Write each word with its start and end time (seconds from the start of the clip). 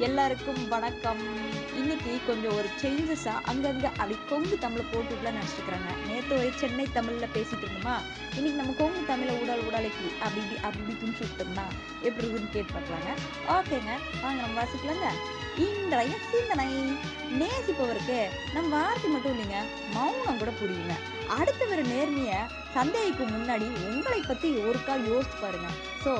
எல்லாருக்கும் 0.00 0.68
வணக்கம். 0.68 1.20
இன்னைக்கு 1.76 2.20
கொஞ்சம் 2.26 2.54
ஒரு 2.54 2.68
சேஞ்சஸாக 2.82 3.42
அங்கங்கே 3.42 3.86
அப்படி 3.86 4.18
கொங்கு 4.28 4.58
தமிழை 4.58 4.84
போட்டுக்கலாம் 4.92 5.38
நினச்சிக்கிறாங்க 5.38 5.90
நேற்று 6.08 6.36
ஒரு 6.36 6.50
சென்னை 6.56 6.86
தமிழில் 6.92 7.32
பேசிட்டு 7.34 7.64
இருந்தோமா? 7.66 7.94
இன்னைக்கு 8.34 8.58
நம்ம 8.60 8.72
கொங்கு 8.72 9.06
தமிழை 9.06 9.36
உடல் 9.38 9.64
உடலைக்கு 9.64 10.08
அப்படி 10.20 10.42
அப்படி 10.62 10.96
துணிச்சு 11.02 11.24
விட்டோம்னா 11.24 11.66
எப்படி 12.02 12.26
இருக்குன்னு 12.26 12.52
கேட்டு 12.52 12.72
பார்க்கலாங்க. 12.72 13.10
ஓகேங்க 13.48 13.92
வாங்க 14.22 14.40
நம்ம 14.42 14.62
வாசிக்கலாங்க. 14.62 15.08
இன்றைய 15.64 16.14
சிந்தனை 16.30 16.66
நேசிப்பவருக்கு 17.40 18.18
நம் 18.54 18.68
வார்த்தை 18.74 19.08
மட்டும் 19.10 19.32
இல்லைங்க 19.34 19.58
மௌனம் 19.94 20.40
கூட 20.40 20.50
புரியுங்க. 20.60 20.94
அடுத்தவர் 21.36 21.82
நேர்மையை 21.92 22.38
சந்தேகிக்கும் 22.74 23.32
முன்னாடி 23.36 23.66
உங்களை 23.88 24.20
பற்றி 24.20 24.48
ஒருக்கா 24.66 24.94
யோசிச்சு 25.10 25.38
பாருங்க. 25.40 25.68
ஸோ 26.04 26.12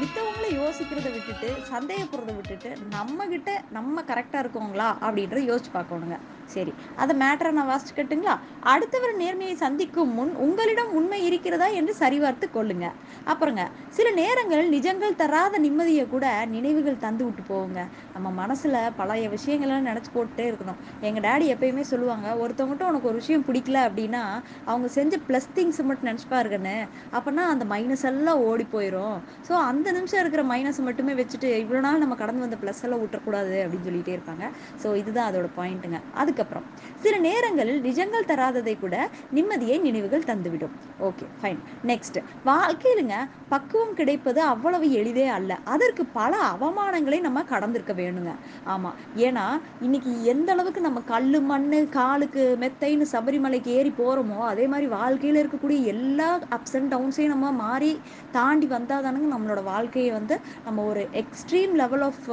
மித்தவங்கள 0.00 0.46
யோசிக்கிறத 0.60 1.10
விட்டுட்டு 1.16 1.50
சந்தேகப்படுறத 1.72 2.34
விட்டுட்டு 2.36 2.72
நம்மக்கிட்ட 2.96 3.58
நம்ம 3.78 4.04
கரெக்டாக 4.12 4.44
இருக்கோங்களா 4.44 4.88
அப்படின்றத 5.06 5.42
யோசிச்சு 5.50 5.72
பார்க்கணுங்க. 5.78 6.18
சரி 6.54 6.72
அதை 7.02 7.12
மேட்டரை 7.22 7.50
நான் 7.58 7.70
வாசிச்சுக்கட்டுங்களா 7.70 8.34
அடுத்தவர் 8.72 9.14
நேர்மையை 9.22 9.54
சந்திக்கும் 9.62 10.12
முன் 10.18 10.32
உங்களிடம் 10.44 10.92
உண்மை 10.98 11.18
இருக்கிறதா 11.28 11.66
என்று 11.78 11.92
சரிபார்த்து 12.00 12.46
கொள்ளுங்க. 12.56 12.86
அப்புறங்க 13.32 13.62
சில 13.96 14.08
நேரங்கள் 14.20 14.64
நிஜங்கள் 14.74 15.18
தராத 15.22 15.58
நிம்மதியை 15.64 16.04
கூட 16.14 16.26
நினைவுகள் 16.54 17.02
தந்து 17.04 17.24
விட்டு 17.26 17.42
போவோங்க 17.50 17.80
நம்ம 18.14 18.30
மனசில் 18.40 18.78
பழைய 18.98 19.28
விஷயங்கள்லாம் 19.34 19.88
நினச்சி 19.90 20.10
போட்டுட்டே 20.16 20.46
இருக்கணும். 20.50 20.78
எங்கள் 21.08 21.24
டேடி 21.26 21.46
எப்பயுமே 21.54 21.84
சொல்லுவாங்க 21.92 22.26
ஒருத்தவங்ககிட்ட 22.42 22.90
உனக்கு 22.90 23.10
ஒரு 23.10 23.20
விஷயம் 23.22 23.46
பிடிக்கல 23.48 23.80
அப்படின்னா 23.88 24.22
அவங்க 24.70 24.88
செஞ்ச 24.98 25.20
ப்ளஸ் 25.28 25.48
திங்ஸ் 25.58 25.82
மட்டும் 25.88 26.10
நினச்சி 26.10 26.28
பாருங்கன்னு 26.34 26.76
அப்போனா 27.16 27.44
அந்த 27.54 27.66
மைனஸ் 27.74 28.06
எல்லாம் 28.12 28.42
ஓடி 28.50 28.66
போயிடும் 28.74 29.16
ஸோ 29.48 29.54
அந்த 29.70 29.88
நிமிஷம் 29.98 30.22
இருக்கிற 30.24 30.44
மைனஸ் 30.52 30.80
மட்டுமே 30.88 31.14
வச்சுட்டு 31.20 31.50
இவ்வளோ 31.64 31.82
நாள் 31.86 32.02
நம்ம 32.04 32.16
கடந்து 32.22 32.44
வந்த 32.46 32.58
ப்ளஸ் 32.62 32.82
எல்லாம் 32.88 33.02
விட்டுறக்கூடாது 33.04 33.56
அப்படின்னு 33.64 33.88
சொல்லிகிட்டே 33.88 34.16
இருப்பாங்க. 34.16 34.44
ஸோ 34.82 34.88
இதுதான் 35.02 35.28
அதோட 35.30 35.48
பாயிண்ட்டுங்க 35.58 36.00
அதுக்கப்புறம் 36.34 36.68
சில 37.02 37.14
நேரங்களில் 37.26 37.80
நிஜங்கள் 37.86 38.28
தராததை 38.30 38.72
கூட 38.78 38.94
நிம்மதியை 39.36 39.76
நினைவுகள் 39.84 40.24
தந்துவிடும். 40.30 40.72
ஓகே 41.08 41.26
ஃபைன் 41.40 41.60
நெக்ஸ்ட் 41.90 42.18
வாழ்க்கையிலுங்க 42.48 43.16
பக்குவம் 43.52 43.92
கிடைப்பது 43.98 44.40
அவ்வளவு 44.52 44.86
எளிதே 45.00 45.26
அல்ல. 45.36 45.52
அதற்கு 45.74 46.02
பல 46.18 46.32
அவமானங்களை 46.54 47.18
நம்ம 47.26 47.42
கடந்திருக்க 47.52 47.94
வேணுங்க. 48.00 48.32
ஆமாம் 48.74 48.96
ஏன்னா 49.26 49.44
இன்னைக்கு 49.86 50.12
எந்த 50.32 50.50
அளவுக்கு 50.54 50.82
நம்ம 50.86 51.02
கல் 51.12 51.30
மண் 51.50 51.68
காலுக்கு 51.98 52.44
மெத்தைன்னு 52.64 53.06
சபரிமலைக்கு 53.14 53.70
ஏறி 53.78 53.92
போகிறோமோ 54.00 54.38
அதே 54.52 54.66
மாதிரி 54.74 54.88
வாழ்க்கையில் 54.96 55.40
இருக்கக்கூடிய 55.42 55.80
எல்லா 55.94 56.28
அப்ஸ் 56.58 56.76
அண்ட் 56.80 56.92
டவுன்ஸையும் 56.94 57.34
நம்ம 57.34 57.52
மாறி 57.64 57.92
தாண்டி 58.38 58.68
வந்தால் 58.74 59.06
தானுங்க 59.06 59.30
நம்மளோட 59.36 59.62
வாழ்க்கையை 59.72 60.10
வந்து 60.18 60.36
நம்ம 60.66 60.88
ஒரு 60.92 61.04
எக்ஸ்ட்ரீம் 61.22 61.74
லெவல் 61.82 62.06
ஆஃப் 62.08 62.24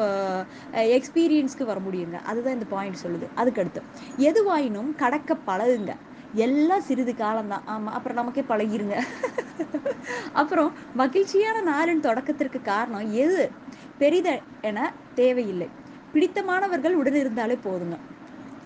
எக்ஸ்பீரியன்ஸ்க்கு 0.97 1.69
வர 1.71 1.79
முடியுங்க. 1.87 2.17
அதுதான் 2.31 2.57
இந்த 2.57 2.69
பாயிண்ட் 2.75 3.01
சொல்லுது. 3.05 3.27
அதுக்கடுத்து 3.41 3.81
எதுவாயினும் 4.23 4.91
கடக்க 4.95 5.31
பழகுங்க. 5.47 5.91
எல்லாம் 6.33 6.81
சிறிது 6.81 7.13
காலம்தான். 7.15 7.63
ஆமாம் 7.67 7.95
அப்புறம் 7.95 8.19
நமக்கே 8.19 8.43
பழகிருங்க. 8.49 8.95
அப்புறம் 10.41 10.71
மகிழ்ச்சியான 10.95 11.57
நாளின் 11.67 12.05
தொடக்கத்திற்கு 12.07 12.59
காரணம் 12.63 13.07
எது? 13.19 13.43
பெரித 14.01 14.29
என 14.63 14.79
தேவையில்லை. 15.17 15.69
பிடித்தமானவர்கள் 16.13 16.95
உடன் 16.95 17.19
இருந்தாலே 17.21 17.57
போதுங்க. 17.61 17.97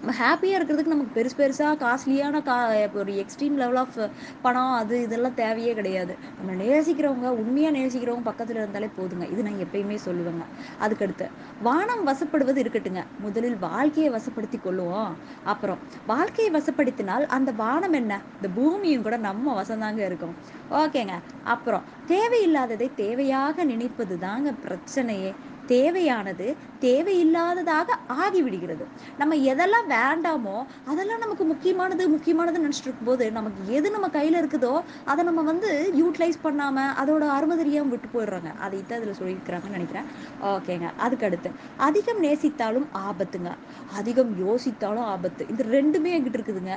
ஹாப்பியாக 0.03 0.57
இருக்கிறதுக்கு 0.57 0.93
நமக்கு 0.93 1.13
பெருசு 1.17 1.35
பெருசாக 1.38 1.75
காஸ்ட்லியான 1.83 2.41
கா 2.43 2.55
இப்போ 2.77 2.99
ஒரு 2.99 3.13
எக்ஸ்ட்ரீம் 3.21 3.55
லெவல் 3.61 3.75
ஆஃப் 3.75 3.95
பணம் 4.41 4.71
அது 4.71 5.01
இதெல்லாம் 5.01 5.33
தேவையே 5.33 5.73
கிடையாது. 5.73 6.13
நம்ம 6.38 6.63
நேசிக்கிறவங்க 6.63 7.29
உண்மையாக 7.41 7.77
நேசிக்கிறவங்க 7.77 8.23
பக்கத்தில் 8.23 8.55
இருந்தாலே 8.55 8.89
போதுங்க. 8.97 9.31
இது 9.31 9.43
நான் 9.43 9.61
எப்பயுமே 9.66 9.97
சொல்லுவேங்க. 10.05 10.45
அதுக்கடுத்து 10.81 11.27
வானம் 11.61 12.03
வசப்படுவது 12.07 12.61
இருக்கட்டுங்க. 12.63 13.03
முதலில் 13.19 13.57
வாழ்க்கையை 13.59 14.11
வசப்படுத்தி 14.13 14.59
கொள்ளுவோம் 14.67 15.11
அப்புறம் 15.43 15.81
வாழ்க்கையை 16.05 16.51
வசப்படுத்தினால் 16.53 17.25
அந்த 17.38 17.51
வானம் 17.63 17.93
என்ன? 17.93 18.13
இந்த 18.38 18.49
பூமியும் 18.59 19.01
கூட 19.01 19.17
நம்ம 19.17 19.63
வசந்தாங்க 19.63 20.01
இருக்கும். 20.05 20.35
ஓகேங்க. 20.81 21.16
அப்புறம் 21.44 21.84
தேவையில்லாததை 22.07 22.89
தேவையாக 23.03 23.63
நினைப்பது 23.63 24.17
தாங்க 24.19 24.53
பிரச்சனையே. 24.66 25.34
தேவையானது 25.74 26.48
தேவையில்லாததாக 26.86 27.98
ஆகிவிடுகிறது. 28.24 28.86
நம்ம 29.20 29.36
எதெல்லாம் 29.52 29.88
வேண்டாமோ 29.96 30.58
அதெல்லாம் 30.92 31.24
நமக்கு 31.24 31.46
முக்கியமானது 31.52 32.03
முக்கியமானது 32.16 32.64
நினச்சிட்டு 32.66 32.90
இருக்கும்போது 32.90 33.26
நமக்கு 33.38 33.62
எது 33.78 33.94
நம்ம 33.96 34.09
கையில் 34.18 34.40
இருக்குதோ 34.42 34.74
அதை 35.12 35.22
நம்ம 35.30 35.44
வந்து 35.52 35.70
யூட்டிலைஸ் 36.02 36.44
பண்ணாமல் 36.46 36.94
அதோட 37.03 37.24
அருமை 37.38 37.58
தெரியாமல் 37.62 37.94
விட்டு 37.94 38.09
போயிடுறாங்க. 38.16 38.52
அதை 38.66 38.80
தான் 38.81 39.00
இதில் 39.02 39.18
சொல்லியிருக்கிறாங்கன்னு 39.22 39.78
நினைக்கிறேன். 39.78 40.09
ஓகேங்க. 40.53 40.90
அதுக்கடுத்து 41.06 41.52
அதிகம் 41.88 42.22
நேசித்தாலும் 42.28 42.88
ஆபத்துங்க. 43.08 43.52
அதிகம் 44.00 44.34
யோசித்தாலும் 44.46 45.08
ஆபத்து. 45.16 45.44
இது 45.53 45.64
ரெண்டுமே 45.78 46.14
என்கிட்ட 46.18 46.40
இருக்குதுங்க. 46.40 46.76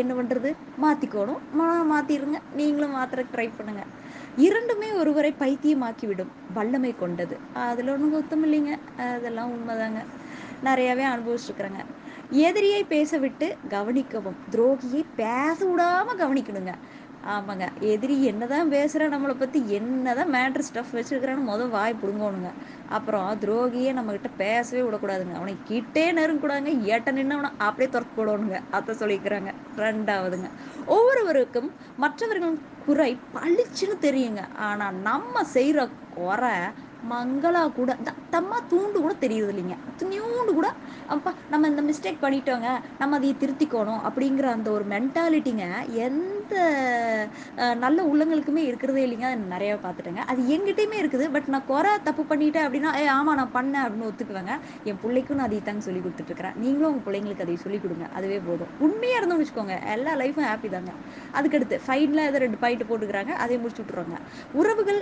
என்ன 0.00 0.12
பண்ணுறது 0.16 0.50
மாற்றிக்கணும் 0.82 1.40
மாற்றிடுங்க 1.92 2.38
நீங்களும் 2.58 2.94
மாத்திர 2.98 3.24
ட்ரை 3.32 3.46
பண்ணுங்கள் 3.56 3.90
இரண்டுமே 4.40 4.92
ஒருவரை 4.92 5.30
பைத்தியமாக்கிவிடும் 5.38 6.30
வல்லமை 6.54 6.94
கொண்டது. 6.94 7.34
அதில் 7.64 7.88
ஒன்றும் 7.88 8.14
குத்தம் 8.14 8.44
இல்லைங்க. 8.46 8.72
அதெல்லாம் 9.06 9.52
உண்மைதாங்க. 9.52 10.00
நிறையாவே 10.64 11.04
அனுபவிச்சிருக்கிறேங்க. 11.12 11.82
எதிரியை 12.40 12.84
பேச 12.84 13.18
விட்டு 13.18 13.46
கவனிக்கவும். 13.68 14.38
துரோகியை 14.50 15.02
பேச 15.14 15.58
விடாம 15.66 16.08
கவனிக்கணுங்க. 16.18 16.72
ஆமாங்க. 17.22 17.64
எதிரி 17.92 18.24
என்னதான் 18.24 18.68
பேசுகிற 18.68 19.08
நம்மளை 19.08 19.34
பற்றி 19.34 19.68
என்னதான் 19.68 20.30
மேட்ரு 20.34 20.64
ஸ்டஃப் 20.68 20.92
வச்சுருக்கிறான்னு 20.92 21.48
முதல் 21.50 21.68
வாய் 21.68 21.94
பிடுங்கணுங்க. 22.02 22.50
அப்புறம் 22.88 23.40
துரோகியே 23.40 23.90
நம்மக்கிட்ட 23.96 24.30
பேசவே 24.36 24.82
விடக்கூடாதுங்க. 24.82 25.34
அவனை 25.34 25.62
கிட்டே 25.64 26.12
நெருங்கக்கூடாதுங்க. 26.12 26.74
ஏட்ட 26.92 27.10
அவனை 27.10 27.50
அப்படியே 27.58 27.90
துரத்து 27.90 28.18
போடணுங்க 28.18 28.58
அதை 28.70 28.94
சொல்லிக்கிறாங்க. 28.94 29.52
ரெண்டாவதுங்க. 29.76 30.50
ஒவ்வொருவருக்கும் 30.86 31.70
மற்றவர்களின் 31.96 32.60
குறை 32.86 33.10
பளிச்சுன்னு 33.34 33.98
தெரியுங்க. 34.06 34.42
ஆனால் 34.68 34.94
நம்ம 34.94 35.44
செய்கிற 35.44 35.80
குறை 36.10 36.54
மங்களா 37.10 37.72
கூட 37.72 37.96
தட்டமா 38.06 38.56
தூண்டு 38.70 38.98
கூட 39.04 39.14
தெரியுது 39.20 39.50
இல்லைங்க. 39.52 39.76
துணியூண்டு 40.00 40.52
கூட 40.58 40.68
அப்பா 41.06 41.34
நம்ம 41.48 41.68
இந்த 41.68 41.82
மிஸ்டேக் 41.82 42.24
பண்ணிட்டோங்க. 42.24 42.68
நம்ம 42.98 43.16
அதை 43.16 43.36
திருத்திக்கணும் 43.40 44.02
அப்படிங்கிற 44.08 44.46
அந்த 44.56 44.70
ஒரு 44.70 44.84
மென்டாலிட்டிங்க 44.84 45.66
எந்த 46.06 46.39
நல்ல 47.84 47.98
உள்ளங்களுக்குமே 48.10 48.62
இருக்கிறதே 48.70 49.02
இல்லைங்க. 49.06 49.26
அதை 49.30 49.44
நிறையா 49.54 49.74
பார்த்துட்டேங்க. 49.84 50.22
அது 50.32 50.40
எங்கிட்டையுமே 50.54 50.98
இருக்குது. 51.02 51.26
பட் 51.34 51.48
நான் 51.54 51.66
குறை 51.70 51.92
தப்பு 52.08 52.22
பண்ணிட்டேன் 52.30 52.66
அப்படின்னா 52.66 52.92
ஏ 53.02 53.04
ஆமாம் 53.16 53.38
நான் 53.40 53.54
பண்ணேன் 53.58 53.84
அப்படின்னு 53.86 54.08
ஒத்துக்குவேங்க. 54.10 54.54
என் 54.90 55.00
பிள்ளைக்கும் 55.04 55.38
நான் 55.40 55.48
அதை 55.50 55.60
தாங்க 55.68 55.84
சொல்லி 55.88 56.02
கொடுத்துட்ருக்கிறேன். 56.06 56.56
நீங்களும் 56.64 56.90
உங்கள் 56.92 57.06
பிள்ளைங்களுக்கு 57.08 57.46
அதை 57.46 57.56
சொல்லிக் 57.64 57.84
கொடுங்க. 57.84 58.06
அதுவே 58.20 58.38
போதும். 58.48 58.72
உண்மையாக 58.86 59.20
இருந்தோம்னு 59.20 59.44
வச்சுக்கோங்க. 59.44 59.76
எல்லா 59.96 60.14
லைஃப்பும் 60.22 60.48
ஹாப்பி 60.50 60.70
தாங்க. 60.76 60.94
அதுக்கடுத்து 61.38 61.78
ஃபைனில் 61.86 62.26
ஏதோ 62.30 62.40
ரெண்டு 62.46 62.60
பாயிண்ட் 62.64 62.88
போட்டுக்கிறாங்க. 62.90 63.34
அதை 63.44 63.58
முடிச்சு 63.64 63.84
விட்ருவாங்க 63.84 64.18
உறவுகள் 64.62 65.00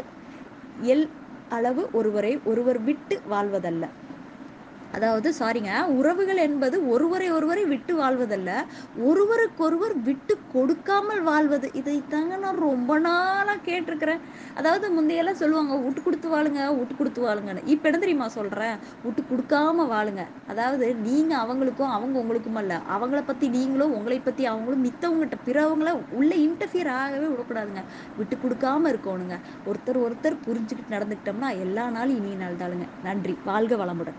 எல் 0.94 1.08
அளவு 1.56 1.82
ஒருவரை 1.98 2.34
ஒருவர் 2.50 2.78
விட்டு 2.88 3.16
வாழ்வதல்ல. 3.32 3.86
அதாவது 4.96 5.28
சாரிங்க 5.38 5.72
உறவுகள் 5.98 6.40
என்பது 6.46 6.76
ஒருவரை 6.92 7.26
ஒருவரை 7.30 7.64
விட்டு 7.72 7.92
வாழ்வதல்ல. 8.00 8.50
ஒருவருக்கொருவர் 9.08 9.94
விட்டு 10.08 10.34
கொடுக்காமல் 10.54 11.22
வாழ்வது. 11.22 11.66
இதை 11.80 11.96
தாங்க 12.14 12.36
நான் 12.44 12.62
ரொம்ப 12.68 12.98
நாளாக 13.06 13.64
கேட்டிருக்கிறேன். 13.68 14.22
அதாவது 14.60 14.86
முந்தையெல்லாம் 14.96 15.40
சொல்லுவாங்க 15.42 15.74
விட்டு 15.84 16.02
கொடுத்து 16.02 16.28
வாழுங்க 16.34 16.60
விட்டு 16.78 16.94
கொடுத்து 17.00 17.20
வாழுங்கன்னு. 17.26 17.64
இப்போ 17.74 17.86
என்ன 17.88 18.00
தெரியுமா 18.04 18.28
சொல்கிறேன் 18.38 18.76
விட்டு 19.04 19.22
கொடுக்காம 19.32 19.86
வாழுங்க. 19.94 20.24
அதாவது 20.52 20.86
நீங்கள் 21.08 21.40
அவங்களுக்கும் 21.44 21.94
அவங்க 21.96 22.16
உங்களுக்கும் 22.24 22.60
அல்ல. 22.62 22.74
அவங்கள 22.96 23.22
பற்றி 23.30 23.48
நீங்களும் 23.48 23.94
உங்களை 23.98 24.18
பற்றி 24.20 24.44
அவங்களும் 24.52 24.84
மித்தவங்ககிட்ட 24.88 25.38
பிறவங்கள 25.48 25.92
உள்ளே 26.20 26.38
இன்டர்ஃபியர் 26.46 26.92
ஆகவே 27.02 27.26
விடக்கூடாதுங்க. 27.34 27.84
விட்டு 28.20 28.36
கொடுக்காம 28.44 28.88
இருக்கணுங்க. 28.94 29.36
ஒருத்தர் 29.70 30.00
ஒருத்தர் 30.06 30.42
புரிஞ்சுக்கிட்டு 30.46 30.96
நடந்துக்கிட்டோம்னா 30.96 31.50
எல்லா 31.66 31.86
நாளும் 31.98 32.18
இனிய 32.22 32.38
நாள் 32.44 32.60
தாளுங்க. 32.64 32.88
நன்றி. 33.08 33.36
வாழ்க 33.44 33.76
வளமுடன். 33.76 34.18